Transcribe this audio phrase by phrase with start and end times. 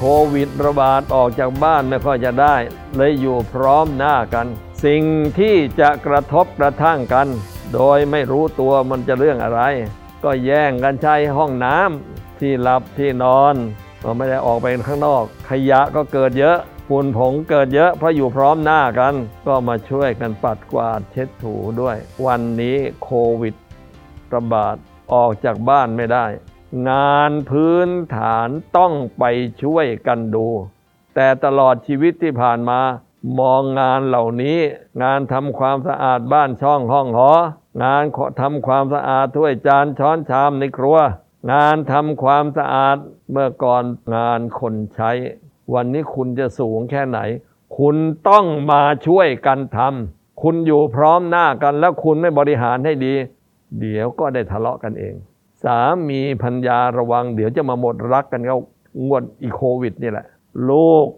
[0.00, 2.56] โควิดระบาดออกจากบ้านไม่ค่อยจะได้
[2.96, 4.46] เลยอยู่พร้อมหน้ากัน
[4.84, 5.02] สิ่ง
[5.38, 7.26] ที่จะกระทบกระทั่งกัน
[7.74, 9.62] โดยไม่รู้ตัวมันจะเรื่องอะไร
[10.24, 13.54] ก็แย่งกันใช้ห้องน้ำที่หลับที่นอน
[14.02, 16.58] ก็ไม่ได้ออกไปข้างนอก ขยะก็เกิดเยอะ
[16.88, 19.14] ฝุ่นผงเกิดเยอะเพราะอยู่พร้อมหน้ากัน
[19.46, 21.96] ก็มาช่วยกันปัดกวาดเช็ดถูด้วย
[22.26, 23.10] วันนี้โค
[23.40, 23.54] วิด
[24.34, 24.76] ระบาด
[25.14, 26.26] ออกจากบ้านไม่ได้
[26.90, 29.24] งานพื้นฐานต้องไป
[29.62, 30.46] ช่วยกันดู
[31.14, 32.80] แต่ตลอดชีวิตที่ผ่านมา
[33.40, 34.58] มองงานเหล่านี้
[35.02, 37.32] งานทำความสะอาดบ้านช่องห้องหอ
[37.82, 38.04] งาน
[38.40, 40.98] ทำความสะอาดถ้วยจานช้อนชามในครัว
[41.52, 42.96] งานทำความสะอาด
[43.30, 43.84] เมื่อก่อน
[44.16, 45.10] งานคนใช้
[45.74, 47.18] วันนี้คุณจะสูงแค่ไหน
[47.78, 47.96] คุณ
[48.28, 53.14] ต้องมาช่วยกันทำคุณอยู่พร้อมหน้ากันแล้วคุณไม่บริหารให้ดี
[53.80, 55.14] เดี๋ยวก็ได้ทะเลาะกันเอง
[55.64, 55.78] สา
[56.08, 58.58] มีพัญญาระวัง เดี๋ยวจะมาหมดรักกันเขา
[59.04, 60.26] งวดอีโควิดนี่แหละ
[60.70, 61.08] ลูก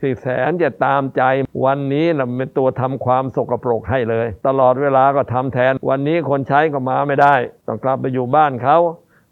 [0.00, 1.22] ที่แสนจะตามใจ
[1.64, 7.34] วันนี้เราเป็นตัวทำความสกปรกให้เลย ตลอดเวลาก็ทำแทน วันนี้คนใช้ก็มาไม่ได้
[7.66, 8.78] ต้องกลับไปอยู่บ้านเขา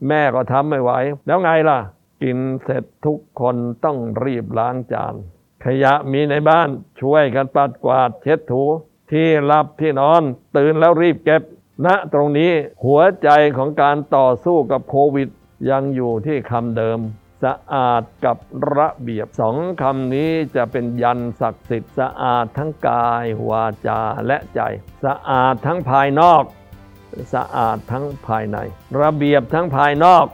[0.08, 0.90] แม่ก็ทำไม่ไหว
[1.26, 1.78] แล้วไงล่ะ
[2.22, 5.14] กินเสร็จทุกคนต้องรีบล้างจาน
[5.64, 6.68] ขยะมีในบ้าน
[7.00, 8.64] ช่วยกันปัดกวาดเช็ดถู
[9.10, 10.22] ที่หลับที่นอน
[10.56, 11.42] ตื่นแล้วรีบเก็บ
[11.84, 12.52] ณตรงนี้
[12.84, 15.28] หัวใจของการต่อสู้กับโควิด
[15.70, 16.98] ยังอยู่ที่คำเดิม
[17.44, 18.36] สะอาดกับ
[18.76, 24.60] ระเบียบสองคำนี้จะเป็นยันศักดิ์สิทธิ์สะอาดทั้งกายวาจาและใจ
[25.04, 26.42] สะอาดทั้งภายนอก
[27.34, 28.58] สะอาดทั้งภายใน
[29.00, 30.26] ระเบียบทั้งภายนอก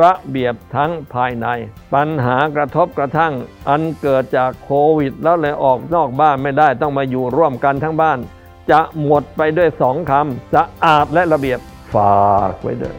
[0.00, 1.48] ระเบียบทั้งภายใน
[1.94, 3.34] ปัญหากระทบกระทั่ง
[3.68, 8.18] อันเกิดจากโควิด แล้วเลยออกนอกบ้านไม่ได้ต้องมาอยู่ร่วมกันทั้งบ้าน
[8.70, 11.60] จะหมดไปด้วยสองคำสะอาดและระเบียบ
[11.94, 12.94] ฝากไว้ด้วย